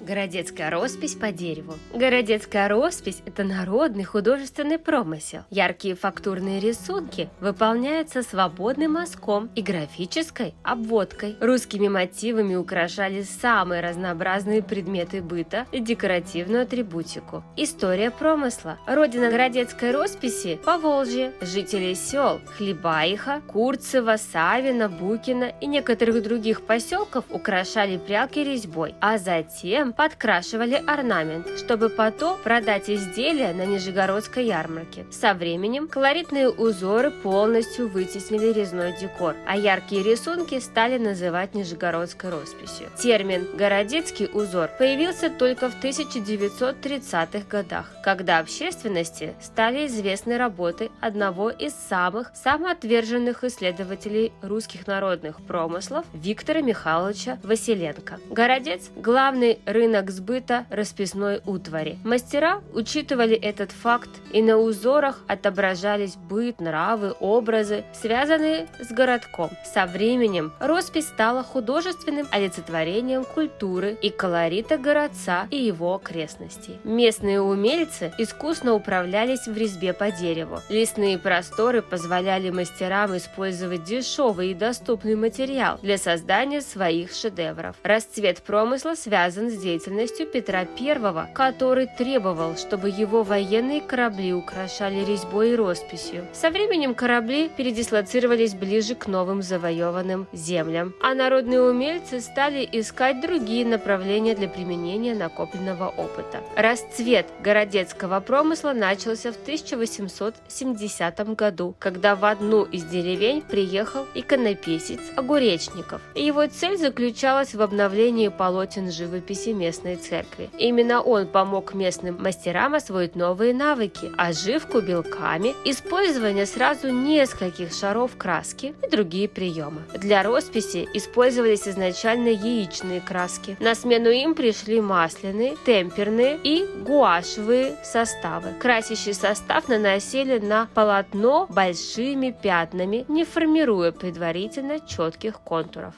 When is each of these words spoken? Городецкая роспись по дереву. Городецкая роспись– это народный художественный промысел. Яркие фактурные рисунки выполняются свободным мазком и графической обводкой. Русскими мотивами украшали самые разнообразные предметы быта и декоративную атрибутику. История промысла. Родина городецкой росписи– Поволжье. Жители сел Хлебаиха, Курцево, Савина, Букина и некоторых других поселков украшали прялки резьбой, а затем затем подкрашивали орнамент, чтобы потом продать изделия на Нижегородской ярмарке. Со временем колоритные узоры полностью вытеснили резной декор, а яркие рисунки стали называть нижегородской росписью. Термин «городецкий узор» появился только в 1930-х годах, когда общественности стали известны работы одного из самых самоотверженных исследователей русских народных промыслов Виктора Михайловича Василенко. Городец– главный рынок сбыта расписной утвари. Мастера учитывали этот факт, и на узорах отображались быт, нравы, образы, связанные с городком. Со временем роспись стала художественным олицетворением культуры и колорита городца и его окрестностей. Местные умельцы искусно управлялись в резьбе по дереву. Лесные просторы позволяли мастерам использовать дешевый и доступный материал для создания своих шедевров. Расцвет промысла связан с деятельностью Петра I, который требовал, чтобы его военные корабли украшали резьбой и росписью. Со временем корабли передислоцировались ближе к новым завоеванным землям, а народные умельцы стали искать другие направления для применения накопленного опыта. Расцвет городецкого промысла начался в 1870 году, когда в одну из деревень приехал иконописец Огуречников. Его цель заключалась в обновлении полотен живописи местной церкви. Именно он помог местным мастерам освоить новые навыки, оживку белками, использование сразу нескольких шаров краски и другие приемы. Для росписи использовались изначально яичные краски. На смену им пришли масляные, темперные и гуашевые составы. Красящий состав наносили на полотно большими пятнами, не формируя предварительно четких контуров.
Городецкая 0.00 0.70
роспись 0.70 1.14
по 1.14 1.32
дереву. 1.32 1.74
Городецкая 1.94 2.68
роспись– 2.68 3.22
это 3.26 3.44
народный 3.44 4.04
художественный 4.04 4.78
промысел. 4.78 5.40
Яркие 5.50 5.94
фактурные 5.94 6.60
рисунки 6.60 7.28
выполняются 7.40 8.22
свободным 8.22 8.92
мазком 8.92 9.50
и 9.54 9.62
графической 9.62 10.54
обводкой. 10.62 11.36
Русскими 11.40 11.88
мотивами 11.88 12.54
украшали 12.54 13.22
самые 13.22 13.80
разнообразные 13.80 14.62
предметы 14.62 15.22
быта 15.22 15.66
и 15.72 15.80
декоративную 15.80 16.62
атрибутику. 16.62 17.42
История 17.56 18.10
промысла. 18.10 18.78
Родина 18.86 19.30
городецкой 19.30 19.92
росписи– 19.92 20.60
Поволжье. 20.64 21.32
Жители 21.40 21.94
сел 21.94 22.40
Хлебаиха, 22.56 23.40
Курцево, 23.46 24.16
Савина, 24.16 24.88
Букина 24.88 25.52
и 25.60 25.66
некоторых 25.66 26.22
других 26.22 26.62
поселков 26.62 27.24
украшали 27.30 27.96
прялки 27.96 28.40
резьбой, 28.40 28.94
а 29.00 29.18
затем 29.18 29.85
затем 29.86 29.92
подкрашивали 29.92 30.82
орнамент, 30.86 31.58
чтобы 31.58 31.88
потом 31.88 32.38
продать 32.42 32.90
изделия 32.90 33.52
на 33.52 33.66
Нижегородской 33.66 34.46
ярмарке. 34.46 35.06
Со 35.10 35.34
временем 35.34 35.88
колоритные 35.88 36.48
узоры 36.48 37.10
полностью 37.10 37.88
вытеснили 37.88 38.52
резной 38.52 38.94
декор, 39.00 39.34
а 39.46 39.56
яркие 39.56 40.02
рисунки 40.02 40.58
стали 40.60 40.98
называть 40.98 41.54
нижегородской 41.54 42.30
росписью. 42.30 42.88
Термин 42.98 43.46
«городецкий 43.56 44.28
узор» 44.32 44.70
появился 44.78 45.30
только 45.30 45.68
в 45.70 45.82
1930-х 45.82 47.46
годах, 47.48 47.86
когда 48.02 48.38
общественности 48.38 49.34
стали 49.40 49.86
известны 49.86 50.38
работы 50.38 50.90
одного 51.00 51.50
из 51.50 51.72
самых 51.74 52.32
самоотверженных 52.34 53.44
исследователей 53.44 54.32
русских 54.42 54.86
народных 54.86 55.40
промыслов 55.42 56.04
Виктора 56.12 56.60
Михайловича 56.60 57.38
Василенко. 57.42 58.18
Городец– 58.30 58.90
главный 58.96 59.58
рынок 59.76 60.10
сбыта 60.10 60.64
расписной 60.70 61.42
утвари. 61.44 61.98
Мастера 62.02 62.62
учитывали 62.72 63.36
этот 63.36 63.72
факт, 63.72 64.08
и 64.32 64.42
на 64.42 64.56
узорах 64.56 65.22
отображались 65.28 66.16
быт, 66.16 66.60
нравы, 66.60 67.14
образы, 67.20 67.84
связанные 67.92 68.68
с 68.80 68.90
городком. 68.90 69.50
Со 69.64 69.86
временем 69.86 70.52
роспись 70.60 71.08
стала 71.08 71.42
художественным 71.42 72.26
олицетворением 72.30 73.24
культуры 73.24 73.98
и 74.00 74.08
колорита 74.08 74.78
городца 74.78 75.46
и 75.50 75.56
его 75.56 75.94
окрестностей. 75.94 76.78
Местные 76.84 77.40
умельцы 77.40 78.12
искусно 78.18 78.72
управлялись 78.72 79.46
в 79.46 79.56
резьбе 79.56 79.92
по 79.92 80.10
дереву. 80.10 80.60
Лесные 80.70 81.18
просторы 81.18 81.82
позволяли 81.82 82.50
мастерам 82.50 83.16
использовать 83.16 83.84
дешевый 83.84 84.52
и 84.52 84.54
доступный 84.54 85.16
материал 85.16 85.78
для 85.82 85.98
создания 85.98 86.62
своих 86.62 87.12
шедевров. 87.12 87.76
Расцвет 87.82 88.42
промысла 88.42 88.94
связан 88.94 89.50
с 89.50 89.56
деятельностью 89.66 90.28
Петра 90.28 90.60
I, 90.60 91.32
который 91.34 91.88
требовал, 91.88 92.56
чтобы 92.56 92.88
его 92.88 93.24
военные 93.24 93.80
корабли 93.80 94.32
украшали 94.32 95.04
резьбой 95.04 95.50
и 95.50 95.56
росписью. 95.56 96.24
Со 96.32 96.50
временем 96.50 96.94
корабли 96.94 97.48
передислоцировались 97.48 98.54
ближе 98.54 98.94
к 98.94 99.08
новым 99.08 99.42
завоеванным 99.42 100.28
землям, 100.32 100.94
а 101.02 101.14
народные 101.14 101.60
умельцы 101.62 102.20
стали 102.20 102.68
искать 102.70 103.20
другие 103.20 103.66
направления 103.66 104.36
для 104.36 104.48
применения 104.48 105.16
накопленного 105.16 105.88
опыта. 105.88 106.38
Расцвет 106.54 107.26
городецкого 107.42 108.20
промысла 108.20 108.72
начался 108.72 109.32
в 109.32 109.36
1870 109.36 111.34
году, 111.34 111.74
когда 111.80 112.14
в 112.14 112.24
одну 112.24 112.62
из 112.62 112.84
деревень 112.84 113.42
приехал 113.42 114.06
иконописец 114.14 115.00
Огуречников. 115.16 116.00
Его 116.14 116.46
цель 116.46 116.78
заключалась 116.78 117.54
в 117.54 117.60
обновлении 117.60 118.28
полотен 118.28 118.92
живописи 118.92 119.55
местной 119.58 119.96
церкви. 119.96 120.50
Именно 120.58 121.00
он 121.00 121.26
помог 121.26 121.74
местным 121.74 122.22
мастерам 122.22 122.74
освоить 122.74 123.16
новые 123.16 123.54
навыки, 123.54 124.10
оживку 124.16 124.80
белками, 124.80 125.54
использование 125.64 126.46
сразу 126.46 126.90
нескольких 126.90 127.72
шаров 127.72 128.12
краски 128.16 128.74
и 128.84 128.90
другие 128.90 129.28
приемы. 129.28 129.82
Для 129.94 130.22
росписи 130.22 130.88
использовались 130.94 131.66
изначально 131.66 132.28
яичные 132.28 133.00
краски. 133.00 133.56
На 133.60 133.74
смену 133.74 134.10
им 134.10 134.34
пришли 134.34 134.80
масляные, 134.80 135.56
темперные 135.66 136.38
и 136.42 136.66
гуашевые 136.84 137.76
составы. 137.82 138.54
Красящий 138.60 139.14
состав 139.14 139.68
наносили 139.68 140.38
на 140.38 140.68
полотно 140.74 141.46
большими 141.48 142.30
пятнами, 142.30 143.04
не 143.08 143.24
формируя 143.24 143.92
предварительно 143.92 144.80
четких 144.80 145.40
контуров. 145.40 145.94